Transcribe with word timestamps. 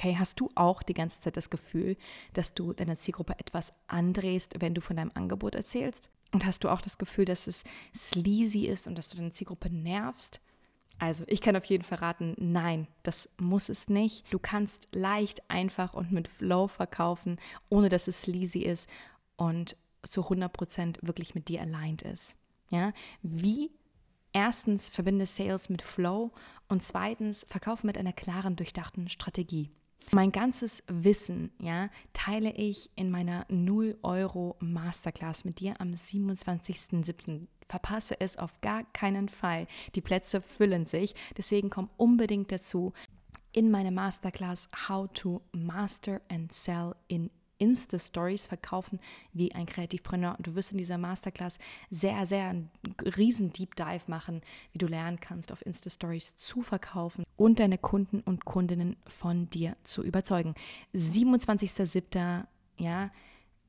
Okay, 0.00 0.16
hast 0.18 0.40
du 0.40 0.48
auch 0.54 0.82
die 0.82 0.94
ganze 0.94 1.20
Zeit 1.20 1.36
das 1.36 1.50
Gefühl, 1.50 1.94
dass 2.32 2.54
du 2.54 2.72
deiner 2.72 2.96
Zielgruppe 2.96 3.38
etwas 3.38 3.74
andrehst, 3.86 4.54
wenn 4.58 4.72
du 4.72 4.80
von 4.80 4.96
deinem 4.96 5.10
Angebot 5.12 5.54
erzählst? 5.54 6.08
Und 6.32 6.46
hast 6.46 6.64
du 6.64 6.70
auch 6.70 6.80
das 6.80 6.96
Gefühl, 6.96 7.26
dass 7.26 7.46
es 7.46 7.64
sleazy 7.94 8.64
ist 8.64 8.86
und 8.86 8.96
dass 8.96 9.10
du 9.10 9.18
deine 9.18 9.32
Zielgruppe 9.32 9.68
nervst? 9.68 10.40
Also, 10.98 11.24
ich 11.26 11.42
kann 11.42 11.54
auf 11.54 11.66
jeden 11.66 11.84
Fall 11.84 11.98
raten, 11.98 12.34
nein, 12.38 12.86
das 13.02 13.28
muss 13.36 13.68
es 13.68 13.90
nicht. 13.90 14.24
Du 14.32 14.38
kannst 14.38 14.88
leicht, 14.92 15.50
einfach 15.50 15.92
und 15.92 16.12
mit 16.12 16.28
Flow 16.28 16.66
verkaufen, 16.66 17.38
ohne 17.68 17.90
dass 17.90 18.08
es 18.08 18.22
sleazy 18.22 18.60
ist 18.60 18.88
und 19.36 19.76
zu 20.08 20.22
100% 20.22 20.96
wirklich 21.02 21.34
mit 21.34 21.48
dir 21.48 21.60
aligned 21.60 22.00
ist. 22.00 22.36
Ja, 22.70 22.94
wie 23.20 23.70
erstens 24.32 24.88
verbinde 24.88 25.26
Sales 25.26 25.68
mit 25.68 25.82
Flow 25.82 26.32
und 26.68 26.82
zweitens 26.82 27.44
verkaufe 27.50 27.86
mit 27.86 27.98
einer 27.98 28.14
klaren, 28.14 28.56
durchdachten 28.56 29.10
Strategie. 29.10 29.68
Mein 30.12 30.32
ganzes 30.32 30.82
Wissen, 30.88 31.52
ja, 31.60 31.88
teile 32.12 32.50
ich 32.52 32.90
in 32.96 33.10
meiner 33.10 33.46
0 33.48 33.96
Euro 34.02 34.56
Masterclass 34.58 35.44
mit 35.44 35.60
dir 35.60 35.80
am 35.80 35.92
27.07. 35.92 37.46
Verpasse 37.68 38.20
es 38.20 38.36
auf 38.36 38.60
gar 38.60 38.82
keinen 38.92 39.28
Fall. 39.28 39.68
Die 39.94 40.00
Plätze 40.00 40.40
füllen 40.40 40.86
sich, 40.86 41.14
deswegen 41.36 41.70
komm 41.70 41.88
unbedingt 41.96 42.50
dazu 42.50 42.92
in 43.52 43.70
meine 43.70 43.92
Masterclass 43.92 44.68
How 44.88 45.08
to 45.12 45.42
Master 45.52 46.20
and 46.28 46.52
Sell 46.52 46.94
in 47.08 47.30
Insta-Stories 47.60 48.46
verkaufen 48.46 48.98
wie 49.32 49.52
ein 49.54 49.66
Kreativpreneur. 49.66 50.34
Und 50.36 50.46
du 50.46 50.54
wirst 50.54 50.72
in 50.72 50.78
dieser 50.78 50.98
Masterclass 50.98 51.58
sehr, 51.90 52.26
sehr 52.26 52.48
einen 52.48 52.70
riesen 53.16 53.52
Deep 53.52 53.76
Dive 53.76 54.02
machen, 54.08 54.42
wie 54.72 54.78
du 54.78 54.86
lernen 54.86 55.20
kannst, 55.20 55.52
auf 55.52 55.64
Insta-Stories 55.64 56.36
zu 56.36 56.62
verkaufen 56.62 57.24
und 57.36 57.60
deine 57.60 57.78
Kunden 57.78 58.20
und 58.20 58.44
Kundinnen 58.44 58.96
von 59.06 59.48
dir 59.50 59.76
zu 59.82 60.02
überzeugen. 60.02 60.54
27.07. 60.94 62.46
Ja, 62.78 63.10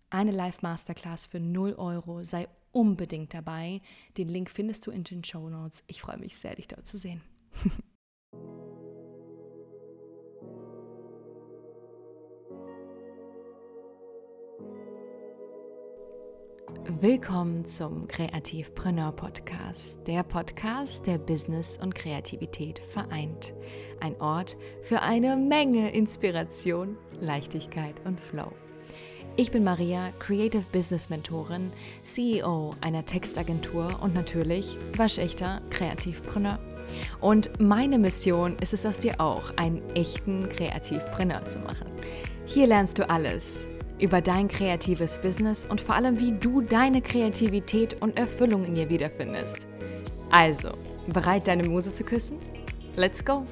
eine 0.09 0.31
Live-Masterclass 0.31 1.25
für 1.25 1.39
0 1.39 1.73
Euro. 1.73 2.23
Sei 2.23 2.47
unbedingt 2.71 3.33
dabei. 3.33 3.81
Den 4.17 4.29
Link 4.29 4.49
findest 4.49 4.87
du 4.87 4.91
in 4.91 5.03
den 5.03 5.23
Show 5.23 5.49
Notes. 5.49 5.83
Ich 5.87 6.01
freue 6.01 6.17
mich 6.17 6.37
sehr, 6.37 6.55
dich 6.55 6.67
dort 6.67 6.87
zu 6.87 6.97
sehen. 6.97 7.21
Willkommen 16.99 17.65
zum 17.65 18.07
Kreativpreneur 18.07 19.11
Podcast, 19.13 19.99
der 20.07 20.23
Podcast, 20.23 21.07
der 21.07 21.17
Business 21.17 21.79
und 21.81 21.95
Kreativität 21.95 22.79
vereint. 22.79 23.53
Ein 23.99 24.19
Ort 24.19 24.57
für 24.81 25.01
eine 25.01 25.37
Menge 25.37 25.91
Inspiration, 25.93 26.97
Leichtigkeit 27.19 27.95
und 28.05 28.19
Flow. 28.19 28.51
Ich 29.37 29.51
bin 29.51 29.63
Maria, 29.63 30.11
Creative 30.19 30.65
Business 30.71 31.09
Mentorin, 31.09 31.71
CEO 32.03 32.75
einer 32.81 33.05
Textagentur 33.05 33.99
und 34.01 34.13
natürlich 34.13 34.77
waschechter 34.97 35.61
Kreativpreneur. 35.69 36.59
Und 37.21 37.59
meine 37.59 37.97
Mission 37.97 38.57
ist 38.59 38.73
es 38.73 38.85
aus 38.85 38.99
dir 38.99 39.21
auch, 39.21 39.55
einen 39.55 39.81
echten 39.95 40.49
Kreativpreneur 40.49 41.45
zu 41.45 41.59
machen. 41.59 41.87
Hier 42.45 42.67
lernst 42.67 42.97
du 42.97 43.09
alles 43.09 43.67
über 44.01 44.21
dein 44.21 44.47
kreatives 44.47 45.19
Business 45.21 45.65
und 45.65 45.79
vor 45.79 45.95
allem, 45.95 46.19
wie 46.19 46.31
du 46.31 46.61
deine 46.61 47.01
Kreativität 47.01 48.01
und 48.01 48.17
Erfüllung 48.17 48.65
in 48.65 48.75
ihr 48.75 48.89
wiederfindest. 48.89 49.67
Also, 50.31 50.71
bereit, 51.07 51.47
deine 51.47 51.67
Muse 51.67 51.93
zu 51.93 52.03
küssen? 52.03 52.37
Let's 52.95 53.23
go! 53.23 53.45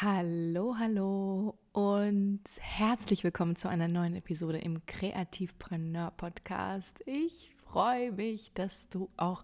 Hallo, 0.00 0.76
hallo 0.78 1.54
und 1.98 2.42
herzlich 2.60 3.24
willkommen 3.24 3.56
zu 3.56 3.66
einer 3.66 3.88
neuen 3.88 4.14
Episode 4.14 4.58
im 4.58 4.86
Kreativpreneur 4.86 6.12
Podcast. 6.12 7.02
Ich 7.06 7.50
freue 7.64 8.12
mich, 8.12 8.52
dass 8.52 8.88
du 8.88 9.10
auch 9.16 9.42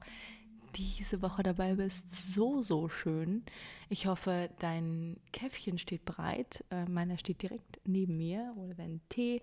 diese 0.76 1.20
Woche 1.20 1.42
dabei 1.42 1.74
bist. 1.74 2.04
So, 2.32 2.62
so 2.62 2.88
schön. 2.88 3.42
Ich 3.88 4.06
hoffe, 4.06 4.50
dein 4.60 5.16
Käffchen 5.32 5.78
steht 5.78 6.04
bereit. 6.04 6.64
Äh, 6.70 6.84
meiner 6.84 7.18
steht 7.18 7.42
direkt 7.42 7.80
neben 7.84 8.16
mir 8.18 8.54
oder 8.56 8.74
dein 8.74 9.00
Tee. 9.08 9.42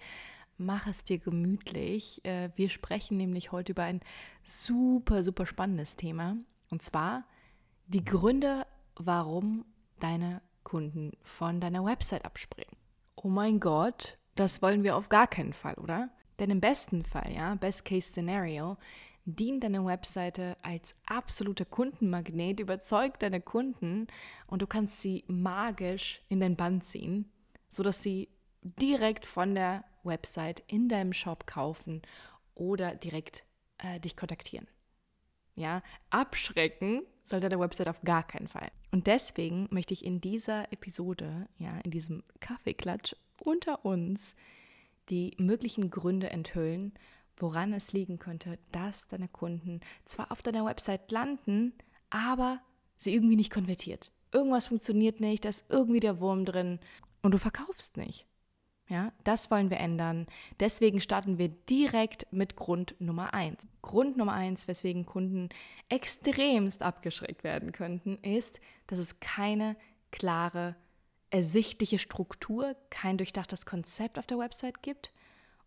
Mach 0.57 0.87
es 0.87 1.03
dir 1.03 1.19
gemütlich. 1.19 2.23
Äh, 2.23 2.51
wir 2.55 2.69
sprechen 2.69 3.17
nämlich 3.17 3.51
heute 3.51 3.73
über 3.73 3.83
ein 3.83 3.99
super, 4.41 5.21
super 5.23 5.45
spannendes 5.45 5.97
Thema. 5.97 6.37
Und 6.69 6.81
zwar 6.81 7.25
die 7.87 8.05
Gründe, 8.05 8.65
warum 8.95 9.65
deine 9.99 10.41
Kunden 10.63 11.11
von 11.23 11.59
deiner 11.59 11.83
Website 11.83 12.23
abspringen 12.23 12.80
oh 13.23 13.29
mein 13.29 13.59
Gott, 13.59 14.17
das 14.35 14.61
wollen 14.61 14.83
wir 14.83 14.95
auf 14.95 15.09
gar 15.09 15.27
keinen 15.27 15.53
Fall, 15.53 15.75
oder? 15.75 16.09
Denn 16.39 16.49
im 16.49 16.61
besten 16.61 17.03
Fall, 17.03 17.31
ja, 17.33 17.55
Best 17.55 17.85
Case 17.85 18.07
Scenario, 18.07 18.77
dient 19.25 19.63
deine 19.63 19.85
Webseite 19.85 20.57
als 20.63 20.95
absoluter 21.05 21.65
Kundenmagnet, 21.65 22.59
überzeugt 22.59 23.21
deine 23.21 23.41
Kunden 23.41 24.07
und 24.47 24.61
du 24.61 24.67
kannst 24.67 25.01
sie 25.01 25.23
magisch 25.27 26.21
in 26.29 26.39
dein 26.39 26.55
Band 26.55 26.83
ziehen, 26.83 27.31
sodass 27.69 28.01
sie 28.01 28.29
direkt 28.63 29.25
von 29.25 29.53
der 29.53 29.83
Website 30.03 30.63
in 30.67 30.89
deinem 30.89 31.13
Shop 31.13 31.45
kaufen 31.45 32.01
oder 32.55 32.95
direkt 32.95 33.43
äh, 33.77 33.99
dich 33.99 34.17
kontaktieren. 34.17 34.67
Ja, 35.55 35.83
abschrecken 36.09 37.03
soll 37.31 37.39
deine 37.39 37.59
Website 37.59 37.87
auf 37.87 38.01
gar 38.03 38.23
keinen 38.23 38.47
Fall. 38.47 38.71
Und 38.91 39.07
deswegen 39.07 39.67
möchte 39.71 39.93
ich 39.93 40.05
in 40.05 40.21
dieser 40.21 40.71
Episode, 40.71 41.47
ja, 41.57 41.79
in 41.79 41.91
diesem 41.91 42.23
Kaffeeklatsch 42.39 43.15
unter 43.39 43.83
uns, 43.83 44.35
die 45.09 45.33
möglichen 45.37 45.89
Gründe 45.89 46.29
enthüllen, 46.29 46.93
woran 47.37 47.73
es 47.73 47.91
liegen 47.91 48.19
könnte, 48.19 48.59
dass 48.71 49.07
deine 49.07 49.27
Kunden 49.27 49.79
zwar 50.05 50.31
auf 50.31 50.43
deiner 50.43 50.65
Website 50.65 51.11
landen, 51.11 51.73
aber 52.09 52.61
sie 52.97 53.13
irgendwie 53.13 53.35
nicht 53.35 53.51
konvertiert. 53.51 54.11
Irgendwas 54.31 54.67
funktioniert 54.67 55.19
nicht, 55.19 55.43
da 55.43 55.49
ist 55.49 55.65
irgendwie 55.69 55.99
der 55.99 56.19
Wurm 56.19 56.45
drin 56.45 56.79
und 57.21 57.33
du 57.33 57.39
verkaufst 57.39 57.97
nicht. 57.97 58.27
Ja, 58.91 59.13
das 59.23 59.49
wollen 59.49 59.69
wir 59.69 59.77
ändern. 59.77 60.27
Deswegen 60.59 60.99
starten 60.99 61.37
wir 61.37 61.47
direkt 61.47 62.27
mit 62.31 62.57
Grund 62.57 62.93
Nummer 62.99 63.33
eins. 63.33 63.65
Grund 63.81 64.17
Nummer 64.17 64.33
eins, 64.33 64.67
weswegen 64.67 65.05
Kunden 65.05 65.47
extremst 65.87 66.81
abgeschreckt 66.81 67.45
werden 67.45 67.71
könnten, 67.71 68.17
ist, 68.17 68.59
dass 68.87 68.99
es 68.99 69.21
keine 69.21 69.77
klare, 70.11 70.75
ersichtliche 71.29 71.99
Struktur, 71.99 72.75
kein 72.89 73.17
durchdachtes 73.17 73.65
Konzept 73.65 74.19
auf 74.19 74.27
der 74.27 74.39
Website 74.39 74.83
gibt 74.83 75.13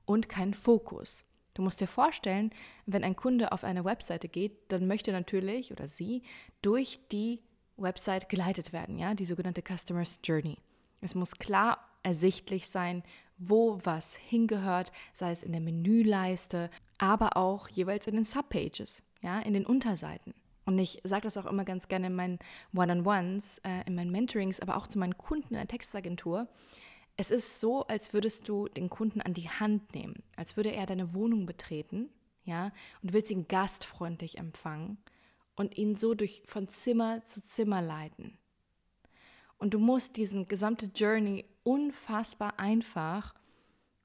und 0.05 0.29
keinen 0.29 0.53
Fokus. 0.53 1.25
Du 1.55 1.63
musst 1.63 1.81
dir 1.81 1.89
vorstellen, 1.89 2.51
wenn 2.85 3.05
ein 3.05 3.17
Kunde 3.17 3.53
auf 3.53 3.65
eine 3.65 3.87
Webseite 3.87 4.29
geht, 4.29 4.71
dann 4.71 4.87
möchte 4.87 5.13
natürlich 5.13 5.73
oder 5.73 5.89
sie 5.89 6.25
durch 6.61 7.01
die 7.11 7.41
Website 7.79 8.29
geleitet 8.29 8.75
werden, 8.75 8.99
ja, 8.99 9.15
die 9.15 9.25
sogenannte 9.25 9.63
Customer's 9.63 10.19
Journey. 10.23 10.59
Es 11.01 11.15
muss 11.15 11.37
klar 11.37 11.79
ersichtlich 12.05 12.69
sein, 12.69 13.03
wo 13.37 13.81
was 13.83 14.15
hingehört, 14.15 14.93
sei 15.13 15.33
es 15.33 15.43
in 15.43 15.53
der 15.53 15.61
Menüleiste, 15.61 16.71
aber 16.99 17.37
auch 17.37 17.69
jeweils 17.69 18.07
in 18.07 18.15
den 18.15 18.25
Subpages, 18.25 19.03
ja, 19.23 19.41
in 19.41 19.53
den 19.53 19.67
Unterseiten. 19.67 20.35
Und 20.67 20.79
ich 20.79 21.01
sage 21.05 21.23
das 21.23 21.37
auch 21.37 21.47
immer 21.47 21.65
ganz 21.65 21.89
gerne 21.89 22.07
in 22.07 22.15
meinen 22.15 22.39
One-on-Ones, 22.75 23.59
äh, 23.65 23.87
in 23.87 23.95
meinen 23.97 24.13
Mentorings, 24.13 24.61
aber 24.61 24.77
auch 24.77 24.87
zu 24.87 24.99
meinen 24.99 25.19
Kunden 25.19 25.55
in 25.55 25.59
der 25.59 25.69
Textagentur. 25.69 26.49
Es 27.17 27.31
ist 27.31 27.61
so, 27.61 27.87
als 27.87 28.13
würdest 28.13 28.49
du 28.49 28.69
den 28.69 28.89
Kunden 28.89 29.21
an 29.21 29.35
die 29.35 29.49
Hand 29.49 29.95
nehmen, 29.95 30.23
als 30.37 30.57
würde 30.57 30.73
er 30.73 30.87
deine 30.87 31.13
Wohnung 31.15 31.47
betreten, 31.47 32.09
ja, 32.45 32.73
und 33.03 33.13
willst 33.13 33.31
ihn 33.31 33.49
gastfreundlich 33.49 34.39
empfangen 34.39 34.99
und 35.55 35.77
ihn 35.77 35.97
so 35.97 36.15
durch 36.15 36.43
von 36.45 36.69
Zimmer 36.69 37.25
zu 37.25 37.43
Zimmer 37.43 37.81
leiten. 37.81 38.39
Und 39.65 39.73
du 39.73 39.79
musst 39.79 40.19
diesen 40.19 40.47
gesamte 40.47 40.91
Journey 40.95 41.47
unfassbar 41.63 42.59
einfach 42.59 43.35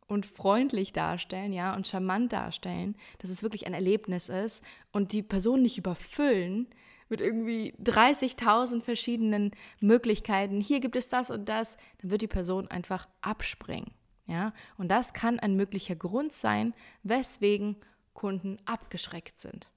und 0.08 0.26
freundlich 0.26 0.94
darstellen, 0.94 1.52
ja, 1.52 1.76
und 1.76 1.86
charmant 1.86 2.32
darstellen, 2.32 2.96
dass 3.18 3.30
es 3.30 3.44
wirklich 3.44 3.68
ein 3.68 3.74
Erlebnis 3.74 4.30
ist 4.30 4.64
und 4.94 5.12
die 5.12 5.22
Person 5.22 5.62
nicht 5.62 5.78
überfüllen 5.78 6.70
mit 7.10 7.20
irgendwie 7.20 7.74
30.000 7.84 8.84
verschiedenen 8.84 9.52
Möglichkeiten. 9.82 10.62
Hier 10.62 10.80
gibt 10.80 10.96
es 10.96 11.10
das 11.10 11.30
und 11.30 11.50
das, 11.50 11.76
dann 11.98 12.10
wird 12.10 12.22
die 12.22 12.28
Person 12.28 12.70
einfach 12.70 13.10
abspringen, 13.20 13.92
ja. 14.28 14.54
Und 14.78 14.88
das 14.88 15.12
kann 15.12 15.42
ein 15.42 15.58
möglicher 15.58 15.98
Grund 15.98 16.32
sein, 16.32 16.74
weswegen 17.04 17.76
Kunden 18.14 18.60
abgeschreckt 18.64 19.42
sind. 19.42 19.70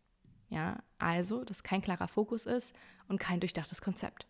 Ja, 0.49 0.79
also, 1.01 1.43
dass 1.43 1.65
kein 1.65 1.83
klarer 1.83 2.07
Fokus 2.07 2.47
ist 2.47 2.73
und 3.09 3.19
kein 3.19 3.41
durchdachtes 3.41 3.83
Konzept. 3.83 4.29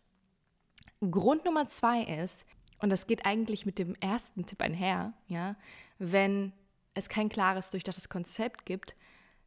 Grund 1.10 1.44
Nummer 1.44 1.68
zwei 1.68 2.02
ist, 2.02 2.46
Und 2.82 2.90
das 2.90 3.06
geht 3.06 3.24
eigentlich 3.24 3.64
mit 3.64 3.78
dem 3.78 3.94
ersten 4.00 4.44
Tipp 4.44 4.60
einher, 4.60 5.14
ja. 5.28 5.56
Wenn 5.98 6.52
es 6.94 7.08
kein 7.08 7.28
klares, 7.28 7.70
durchdachtes 7.70 8.08
Konzept 8.08 8.66
gibt, 8.66 8.96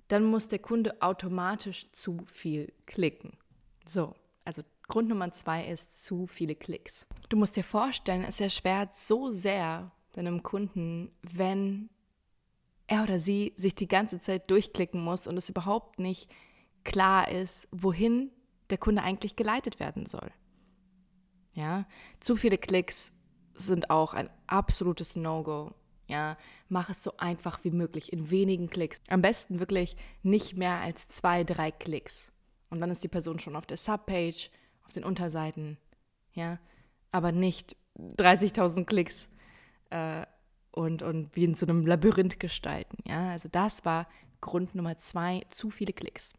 dann 0.07 0.23
muss 0.23 0.47
der 0.47 0.59
Kunde 0.59 1.01
automatisch 1.01 1.91
zu 1.91 2.19
viel 2.25 2.71
klicken. 2.85 3.37
So, 3.85 4.15
also 4.45 4.61
Grund 4.87 5.09
Nummer 5.09 5.31
zwei 5.33 5.65
ist 5.65 6.01
zu 6.01 6.27
viele 6.27 6.55
Klicks. 6.55 7.05
Du 7.27 7.35
musst 7.35 7.57
dir 7.57 7.63
vorstellen, 7.65 8.23
es 8.23 8.39
erschwert 8.39 8.95
so 8.95 9.31
sehr 9.31 9.91
deinem 10.13 10.41
Kunden, 10.41 11.11
wenn 11.21 11.89
er 12.87 13.03
oder 13.03 13.19
sie 13.19 13.53
sich 13.57 13.75
die 13.75 13.87
ganze 13.87 14.21
Zeit 14.21 14.49
durchklicken 14.49 15.03
muss 15.03 15.27
und 15.27 15.35
es 15.35 15.49
überhaupt 15.49 15.99
nicht 15.99 16.31
klar 16.85 17.29
ist, 17.29 17.67
wohin 17.71 18.31
der 18.69 18.77
Kunde 18.77 19.03
eigentlich 19.03 19.35
geleitet 19.35 19.79
werden 19.81 20.05
soll. 20.05 20.31
Ja, 21.55 21.85
zu 22.19 22.35
viele 22.35 22.57
Klicks 22.57 23.13
sind 23.55 23.89
auch 23.89 24.13
ein 24.13 24.29
absolutes 24.45 25.15
No-Go. 25.15 25.73
Ja, 26.07 26.37
mach 26.69 26.89
es 26.89 27.01
so 27.01 27.17
einfach 27.17 27.63
wie 27.63 27.71
möglich, 27.71 28.13
in 28.13 28.29
wenigen 28.29 28.69
Klicks. 28.69 29.01
Am 29.07 29.21
besten 29.21 29.59
wirklich 29.59 29.95
nicht 30.21 30.55
mehr 30.55 30.79
als 30.81 31.07
zwei, 31.07 31.43
drei 31.43 31.71
Klicks. 31.71 32.31
Und 32.69 32.79
dann 32.79 32.91
ist 32.91 33.03
die 33.03 33.07
Person 33.07 33.39
schon 33.39 33.55
auf 33.55 33.65
der 33.65 33.77
Subpage, 33.77 34.51
auf 34.85 34.93
den 34.93 35.03
Unterseiten. 35.03 35.77
Ja, 36.33 36.59
aber 37.11 37.31
nicht 37.31 37.75
30.000 37.97 38.85
Klicks 38.85 39.29
äh, 39.89 40.25
und, 40.71 41.01
und 41.01 41.35
wie 41.35 41.45
in 41.45 41.55
so 41.55 41.65
einem 41.65 41.87
Labyrinth 41.87 42.39
gestalten. 42.39 42.97
Ja, 43.07 43.29
also 43.31 43.49
das 43.49 43.85
war 43.85 44.07
Grund 44.41 44.75
Nummer 44.75 44.97
zwei, 44.97 45.41
zu 45.49 45.69
viele 45.69 45.93
Klicks. 45.93 46.33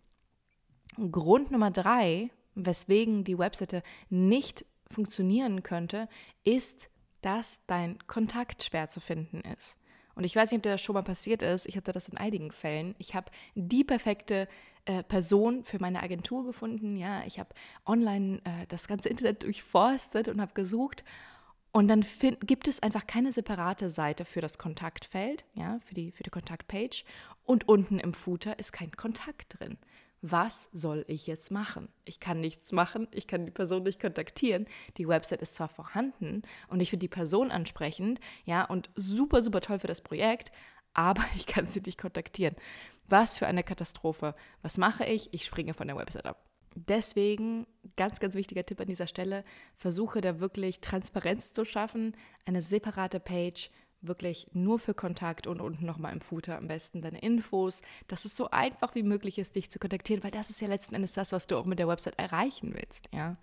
Grund 1.11 1.51
Nummer 1.51 1.71
drei, 1.71 2.31
weswegen 2.55 3.25
die 3.25 3.39
Webseite 3.39 3.83
nicht 4.11 4.65
funktionieren 4.91 5.63
könnte, 5.63 6.09
ist 6.45 6.91
dass 7.27 7.61
dein 7.67 7.99
Kontakt 8.07 8.63
schwer 8.63 8.89
zu 8.89 9.01
finden 9.01 9.41
ist. 9.41 9.77
Und 10.15 10.23
ich 10.23 10.37
weiß 10.37 10.51
nicht, 10.51 10.59
ob 10.59 10.63
dir 10.63 10.71
das 10.71 10.81
schon 10.81 10.95
mal 10.95 11.03
passiert 11.03 11.43
ist. 11.43 11.67
Ich 11.67 11.77
hatte 11.77 11.91
das 11.91 12.09
in 12.09 12.17
einigen 12.17 12.53
Fällen. 12.53 12.95
Ich 12.99 13.17
habe 13.17 13.33
die 13.57 13.83
perfekte 13.83 14.47
äh, 14.85 15.03
Person 15.03 15.65
für 15.65 15.81
meine 15.81 16.03
Agentur 16.05 16.45
gefunden. 16.47 16.97
Ja, 16.97 17.25
ich 17.27 17.41
habe 17.41 17.51
online 17.85 18.41
äh, 18.45 18.67
das 18.69 18.87
ganze 18.87 19.09
Internet 19.09 19.43
durchforstet 19.43 20.29
und 20.29 20.41
habe 20.41 20.55
gesucht. 20.55 21.05
Und 21.73 21.89
dann 21.89 22.05
find, 22.05 22.47
gibt 22.47 22.69
es 22.69 22.81
einfach 22.81 23.09
keine 23.09 23.33
separate 23.33 23.91
Seite 23.91 24.25
für 24.25 24.41
das 24.41 24.57
Kontaktfeld, 24.57 25.45
ja, 25.55 25.81
für 25.85 25.95
die, 25.95 26.13
für 26.13 26.23
die 26.23 26.31
Kontaktpage. 26.31 27.05
Und 27.43 27.69
unten 27.69 27.99
im 27.99 28.15
Footer 28.15 28.59
ist 28.61 28.73
kein 28.73 28.93
Kontakt 28.93 29.59
drin 29.59 29.79
was 30.31 30.69
soll 30.73 31.05
ich 31.09 31.27
jetzt 31.27 31.51
machen? 31.51 31.89
Ich 32.05 32.21
kann 32.21 32.41
nichts 32.41 32.73
machen, 32.73 33.07
ich 33.13 33.27
kann 33.27 33.47
die 33.47 33.53
Person 33.53 33.85
nicht 33.85 34.01
kontaktieren. 34.01 34.67
Die 34.97 35.07
Website 35.07 35.43
ist 35.43 35.55
zwar 35.55 35.69
vorhanden 35.69 36.43
und 36.69 36.81
ich 36.81 36.91
finde 36.91 37.05
die 37.05 37.09
Person 37.09 37.51
ansprechend, 37.51 38.21
ja, 38.45 38.65
und 38.65 38.91
super, 38.97 39.43
super 39.43 39.61
toll 39.61 39.79
für 39.79 39.87
das 39.87 40.01
Projekt, 40.01 40.51
aber 40.95 41.25
ich 41.37 41.47
kann 41.47 41.67
sie 41.67 41.81
nicht 41.81 41.99
kontaktieren. 41.99 42.57
Was 43.09 43.39
für 43.39 43.47
eine 43.47 43.63
Katastrophe. 43.63 44.35
Was 44.63 44.79
mache 44.79 45.05
ich? 45.05 45.33
Ich 45.33 45.45
springe 45.45 45.75
von 45.75 45.87
der 45.87 45.97
Website 45.97 46.27
ab. 46.27 46.45
Deswegen, 46.75 47.67
ganz, 47.97 48.21
ganz 48.21 48.35
wichtiger 48.35 48.67
Tipp 48.67 48.81
an 48.81 48.87
dieser 48.87 49.07
Stelle, 49.07 49.45
versuche 49.77 50.21
da 50.21 50.41
wirklich 50.41 50.81
Transparenz 50.81 51.53
zu 51.53 51.65
schaffen, 51.65 52.15
eine 52.45 52.61
separate 52.61 53.21
Page 53.21 53.71
wirklich 54.09 54.49
nur 54.53 54.79
für 54.79 54.95
Kontakt 54.95 55.47
und 55.47 55.61
unten 55.61 55.87
nochmal 55.87 56.13
im 56.13 56.21
Footer 56.21 56.57
am 56.57 56.69
besten 56.69 57.03
deine 57.03 57.21
Infos, 57.21 57.83
dass 58.09 58.25
es 58.25 58.37
so 58.37 58.51
einfach 58.51 58.95
wie 58.95 59.03
möglich 59.03 59.39
ist, 59.39 59.57
dich 59.57 59.71
zu 59.71 59.79
kontaktieren, 59.79 60.23
weil 60.23 60.31
das 60.31 60.51
ist 60.51 60.61
ja 60.61 60.69
letzten 60.69 60.95
Endes 60.95 61.13
das, 61.13 61.33
was 61.33 61.47
du 61.47 61.57
auch 61.57 61.65
mit 61.65 61.79
der 61.79 61.89
Website 61.89 62.19
erreichen 62.19 62.75
willst. 62.75 63.09
Ja. 63.13 63.35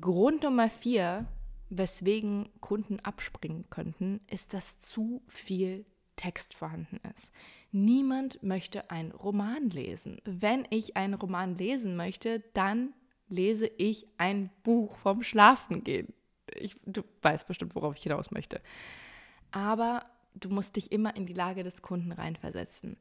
Grund 0.00 0.42
Nummer 0.42 0.70
vier, 0.70 1.26
weswegen 1.70 2.48
Kunden 2.60 3.00
abspringen 3.00 3.68
könnten, 3.70 4.20
ist, 4.30 4.54
dass 4.54 4.78
zu 4.78 5.22
viel 5.26 5.84
Text 6.16 6.54
vorhanden 6.54 7.00
ist. 7.14 7.32
Niemand 7.72 8.42
möchte 8.42 8.90
einen 8.90 9.12
Roman 9.12 9.70
lesen. 9.70 10.20
Wenn 10.24 10.66
ich 10.70 10.96
einen 10.96 11.14
Roman 11.14 11.56
lesen 11.56 11.96
möchte, 11.96 12.40
dann 12.52 12.92
lese 13.28 13.66
ich 13.78 14.06
ein 14.18 14.50
Buch 14.62 14.96
vom 14.96 15.22
Schlafengehen. 15.22 16.12
Ich, 16.54 16.76
du 16.84 17.02
weißt 17.22 17.48
bestimmt, 17.48 17.74
worauf 17.74 17.96
ich 17.96 18.02
hinaus 18.02 18.30
möchte 18.30 18.60
aber 19.52 20.06
du 20.34 20.48
musst 20.48 20.76
dich 20.76 20.92
immer 20.92 21.14
in 21.16 21.26
die 21.26 21.34
Lage 21.34 21.62
des 21.62 21.82
Kunden 21.82 22.12
reinversetzen. 22.12 22.96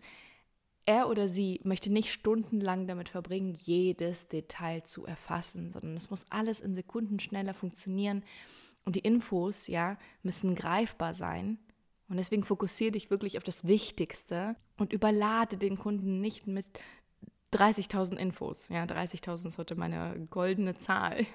Er 0.85 1.09
oder 1.09 1.27
sie 1.27 1.61
möchte 1.63 1.91
nicht 1.91 2.11
stundenlang 2.11 2.87
damit 2.87 3.09
verbringen, 3.09 3.55
jedes 3.63 4.27
Detail 4.27 4.83
zu 4.83 5.05
erfassen, 5.05 5.71
sondern 5.71 5.95
es 5.95 6.09
muss 6.09 6.25
alles 6.29 6.59
in 6.59 6.73
Sekunden 6.73 7.19
schneller 7.19 7.53
funktionieren 7.53 8.23
und 8.83 8.95
die 8.95 9.01
Infos, 9.01 9.67
ja, 9.67 9.97
müssen 10.23 10.55
greifbar 10.55 11.13
sein. 11.13 11.59
Und 12.09 12.17
deswegen 12.17 12.43
fokussiere 12.43 12.91
dich 12.91 13.09
wirklich 13.09 13.37
auf 13.37 13.43
das 13.43 13.65
Wichtigste 13.65 14.55
und 14.77 14.91
überlade 14.91 15.57
den 15.57 15.77
Kunden 15.77 16.19
nicht 16.19 16.45
mit 16.45 16.65
30.000 17.53 18.15
Infos. 18.15 18.69
Ja, 18.69 18.83
30.000 18.85 19.47
ist 19.47 19.57
heute 19.57 19.75
meine 19.75 20.27
goldene 20.29 20.75
Zahl. 20.75 21.25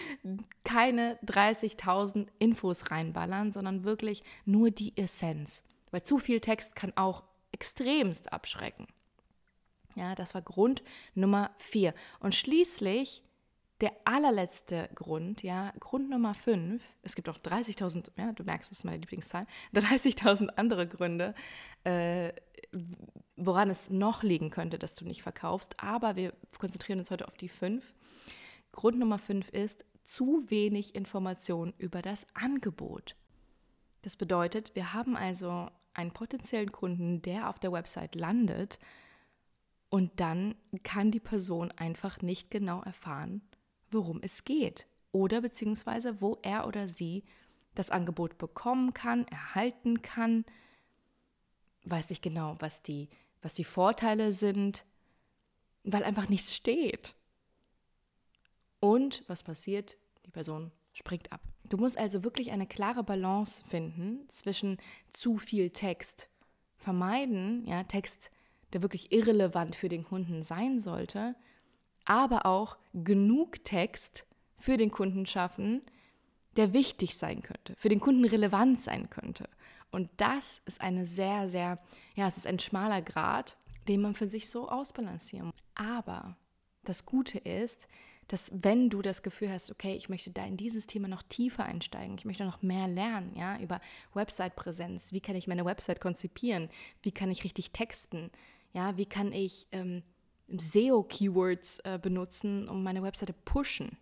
Keine 0.64 1.18
30.000 1.26 2.28
Infos 2.38 2.90
reinballern, 2.90 3.52
sondern 3.52 3.84
wirklich 3.84 4.22
nur 4.44 4.70
die 4.70 4.96
Essenz. 4.96 5.64
Weil 5.90 6.04
zu 6.04 6.18
viel 6.18 6.40
Text 6.40 6.76
kann 6.76 6.92
auch 6.96 7.24
extremst 7.52 8.32
abschrecken. 8.32 8.86
Ja, 9.96 10.14
das 10.14 10.34
war 10.34 10.42
Grund 10.42 10.82
Nummer 11.14 11.50
vier. 11.58 11.94
Und 12.20 12.34
schließlich 12.34 13.22
der 13.80 13.92
allerletzte 14.04 14.88
Grund, 14.94 15.42
ja, 15.42 15.72
Grund 15.80 16.08
Nummer 16.08 16.34
fünf, 16.34 16.82
es 17.02 17.14
gibt 17.14 17.28
auch 17.28 17.38
30.000, 17.38 18.10
ja, 18.16 18.32
du 18.32 18.44
merkst, 18.44 18.70
das 18.70 18.78
ist 18.78 18.84
meine 18.84 18.98
Lieblingszahl, 18.98 19.46
30.000 19.74 20.48
andere 20.56 20.86
Gründe, 20.86 21.34
äh, 21.84 22.32
woran 23.36 23.68
es 23.68 23.90
noch 23.90 24.22
liegen 24.22 24.50
könnte, 24.50 24.78
dass 24.78 24.94
du 24.94 25.04
nicht 25.04 25.22
verkaufst. 25.22 25.78
Aber 25.78 26.16
wir 26.16 26.32
konzentrieren 26.58 26.98
uns 26.98 27.10
heute 27.10 27.28
auf 27.28 27.34
die 27.34 27.48
fünf. 27.48 27.94
Grund 28.72 28.98
Nummer 28.98 29.18
fünf 29.18 29.50
ist 29.50 29.84
zu 30.04 30.44
wenig 30.48 30.94
Information 30.94 31.74
über 31.78 32.00
das 32.00 32.26
Angebot. 32.34 33.16
Das 34.02 34.16
bedeutet, 34.16 34.74
wir 34.74 34.94
haben 34.94 35.16
also 35.16 35.68
einen 35.92 36.12
potenziellen 36.12 36.72
Kunden, 36.72 37.22
der 37.22 37.50
auf 37.50 37.58
der 37.58 37.72
Website 37.72 38.14
landet 38.14 38.78
und 39.88 40.20
dann 40.20 40.54
kann 40.82 41.10
die 41.10 41.20
Person 41.20 41.72
einfach 41.72 42.20
nicht 42.22 42.50
genau 42.50 42.82
erfahren, 42.82 43.42
worum 43.90 44.20
es 44.22 44.44
geht 44.44 44.86
oder 45.12 45.40
beziehungsweise 45.40 46.20
wo 46.20 46.38
er 46.42 46.66
oder 46.66 46.88
sie 46.88 47.24
das 47.74 47.90
Angebot 47.90 48.38
bekommen 48.38 48.94
kann, 48.94 49.26
erhalten 49.28 50.02
kann, 50.02 50.44
weiß 51.84 52.08
nicht 52.10 52.22
genau, 52.22 52.56
was 52.58 52.82
die, 52.82 53.08
was 53.42 53.54
die 53.54 53.64
Vorteile 53.64 54.32
sind, 54.32 54.84
weil 55.84 56.04
einfach 56.04 56.28
nichts 56.28 56.54
steht. 56.54 57.14
Und 58.80 59.24
was 59.28 59.42
passiert? 59.42 59.96
Die 60.24 60.30
Person 60.30 60.72
springt 60.92 61.32
ab. 61.32 61.40
Du 61.64 61.76
musst 61.76 61.98
also 61.98 62.24
wirklich 62.24 62.50
eine 62.52 62.66
klare 62.66 63.02
Balance 63.02 63.64
finden 63.66 64.28
zwischen 64.28 64.78
zu 65.12 65.38
viel 65.38 65.70
Text 65.70 66.28
vermeiden, 66.76 67.66
ja, 67.66 67.82
Text, 67.84 68.30
der 68.72 68.82
wirklich 68.82 69.12
irrelevant 69.12 69.74
für 69.74 69.88
den 69.88 70.04
Kunden 70.04 70.42
sein 70.42 70.78
sollte, 70.78 71.34
aber 72.06 72.46
auch 72.46 72.76
genug 72.94 73.64
Text 73.64 74.26
für 74.58 74.76
den 74.76 74.90
Kunden 74.90 75.26
schaffen, 75.26 75.82
der 76.56 76.72
wichtig 76.72 77.16
sein 77.16 77.42
könnte, 77.42 77.74
für 77.76 77.88
den 77.88 78.00
Kunden 78.00 78.24
relevant 78.24 78.80
sein 78.80 79.10
könnte. 79.10 79.48
Und 79.90 80.08
das 80.16 80.62
ist 80.64 80.80
eine 80.80 81.06
sehr, 81.06 81.48
sehr, 81.48 81.78
ja, 82.14 82.26
es 82.26 82.36
ist 82.36 82.46
ein 82.46 82.58
schmaler 82.58 83.02
Grad, 83.02 83.56
den 83.88 84.00
man 84.00 84.14
für 84.14 84.28
sich 84.28 84.48
so 84.48 84.68
ausbalancieren 84.68 85.46
muss. 85.46 85.54
Aber 85.74 86.36
das 86.84 87.06
Gute 87.06 87.38
ist, 87.38 87.86
dass 88.28 88.50
wenn 88.52 88.90
du 88.90 89.02
das 89.02 89.22
Gefühl 89.22 89.50
hast, 89.50 89.70
okay, 89.70 89.94
ich 89.94 90.08
möchte 90.08 90.30
da 90.30 90.44
in 90.44 90.56
dieses 90.56 90.86
Thema 90.86 91.06
noch 91.06 91.22
tiefer 91.22 91.64
einsteigen, 91.64 92.16
ich 92.18 92.24
möchte 92.24 92.44
noch 92.44 92.62
mehr 92.62 92.88
lernen, 92.88 93.36
ja, 93.36 93.58
über 93.58 93.80
Website-Präsenz, 94.14 95.12
wie 95.12 95.20
kann 95.20 95.36
ich 95.36 95.46
meine 95.46 95.64
Website 95.64 96.00
konzipieren, 96.00 96.68
wie 97.02 97.12
kann 97.12 97.30
ich 97.30 97.44
richtig 97.44 97.70
texten, 97.70 98.30
ja, 98.72 98.96
wie 98.96 99.06
kann 99.06 99.32
ich 99.32 99.68
ähm, 99.70 100.02
SEO-Keywords 100.48 101.80
äh, 101.80 101.98
benutzen, 102.00 102.68
um 102.68 102.82
meine 102.82 103.02
Webseite 103.02 103.32
pushen? 103.32 103.98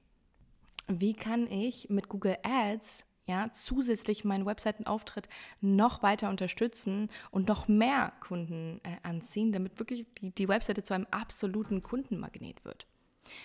Wie 0.87 1.15
kann 1.15 1.51
ich 1.51 1.89
mit 1.89 2.09
Google 2.09 2.37
Ads 2.43 3.05
ja, 3.27 3.47
zusätzlich 3.55 4.25
meinen 4.25 4.45
Webseitenauftritt 4.45 5.29
noch 5.61 6.03
weiter 6.03 6.29
unterstützen 6.29 7.09
und 7.31 7.49
noch 7.49 7.69
mehr 7.69 8.13
Kunden 8.21 8.81
äh, 8.83 8.97
anziehen, 9.03 9.53
damit 9.53 9.79
wirklich 9.79 10.07
die, 10.21 10.31
die 10.31 10.49
Webseite 10.49 10.83
zu 10.83 10.93
einem 10.93 11.07
absoluten 11.11 11.83
Kundenmagnet 11.83 12.65
wird. 12.65 12.87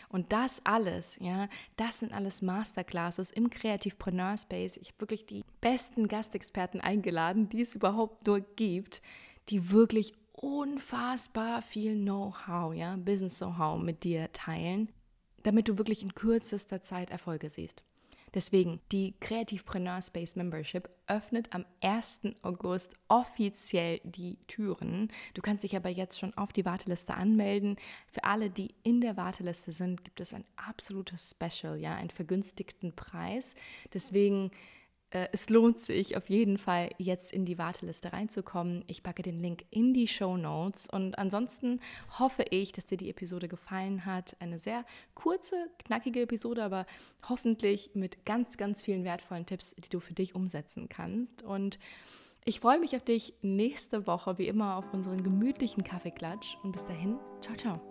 Und 0.09 0.33
das 0.33 0.61
alles, 0.65 1.17
ja, 1.21 1.47
das 1.77 1.99
sind 1.99 2.11
alles 2.11 2.41
Masterclasses 2.41 3.31
im 3.31 3.49
Kreativpreneur 3.49 4.37
Space. 4.37 4.75
Ich 4.75 4.89
habe 4.89 4.99
wirklich 4.99 5.25
die 5.25 5.45
besten 5.61 6.09
Gastexperten 6.09 6.81
eingeladen, 6.81 7.47
die 7.47 7.61
es 7.61 7.75
überhaupt 7.75 8.27
nur 8.27 8.41
gibt, 8.41 9.01
die 9.47 9.71
wirklich 9.71 10.13
unfassbar 10.41 11.61
viel 11.61 11.95
Know-how, 11.95 12.73
ja, 12.73 12.95
Business 12.95 13.39
Know-how 13.39 13.81
mit 13.81 14.03
dir 14.03 14.31
teilen, 14.31 14.89
damit 15.43 15.67
du 15.67 15.77
wirklich 15.77 16.01
in 16.01 16.15
kürzester 16.15 16.81
Zeit 16.81 17.09
Erfolge 17.09 17.49
siehst. 17.49 17.83
Deswegen, 18.33 18.79
die 18.91 19.15
Kreativpreneur 19.19 20.01
Space 20.01 20.35
Membership 20.35 20.87
öffnet 21.07 21.53
am 21.53 21.65
1. 21.81 22.21
August 22.43 22.93
offiziell 23.07 23.99
die 24.03 24.37
Türen. 24.47 25.07
Du 25.33 25.41
kannst 25.41 25.63
dich 25.63 25.75
aber 25.75 25.89
jetzt 25.89 26.19
schon 26.19 26.35
auf 26.35 26.53
die 26.53 26.65
Warteliste 26.65 27.15
anmelden. 27.15 27.77
Für 28.07 28.23
alle, 28.23 28.51
die 28.51 28.75
in 28.83 29.01
der 29.01 29.17
Warteliste 29.17 29.71
sind, 29.71 30.03
gibt 30.03 30.21
es 30.21 30.35
ein 30.35 30.45
absolutes 30.55 31.35
Special, 31.35 31.75
ja, 31.77 31.95
einen 31.95 32.11
vergünstigten 32.11 32.95
Preis. 32.95 33.55
Deswegen 33.93 34.51
es 35.11 35.49
lohnt 35.49 35.79
sich 35.79 36.17
auf 36.17 36.29
jeden 36.29 36.57
Fall, 36.57 36.89
jetzt 36.97 37.31
in 37.31 37.45
die 37.45 37.57
Warteliste 37.57 38.13
reinzukommen. 38.13 38.83
Ich 38.87 39.01
packe 39.01 39.23
den 39.23 39.39
Link 39.39 39.65
in 39.71 39.93
die 39.93 40.07
Show 40.07 40.37
Notes. 40.37 40.87
Und 40.87 41.17
ansonsten 41.17 41.79
hoffe 42.19 42.45
ich, 42.51 42.71
dass 42.71 42.85
dir 42.85 42.97
die 42.97 43.09
Episode 43.09 43.47
gefallen 43.47 44.05
hat. 44.05 44.35
Eine 44.39 44.59
sehr 44.59 44.85
kurze, 45.15 45.55
knackige 45.85 46.21
Episode, 46.21 46.63
aber 46.63 46.85
hoffentlich 47.27 47.91
mit 47.95 48.25
ganz, 48.25 48.57
ganz 48.57 48.83
vielen 48.83 49.03
wertvollen 49.03 49.47
Tipps, 49.47 49.75
die 49.75 49.89
du 49.89 49.99
für 49.99 50.13
dich 50.13 50.35
umsetzen 50.35 50.89
kannst. 50.89 51.41
Und 51.41 51.79
ich 52.45 52.59
freue 52.59 52.79
mich 52.79 52.95
auf 52.95 53.03
dich 53.03 53.33
nächste 53.41 54.05
Woche, 54.05 54.37
wie 54.37 54.47
immer, 54.47 54.77
auf 54.77 54.93
unseren 54.93 55.23
gemütlichen 55.23 55.83
Kaffeeklatsch. 55.83 56.55
Und 56.63 56.71
bis 56.71 56.85
dahin, 56.85 57.17
ciao, 57.41 57.55
ciao. 57.55 57.88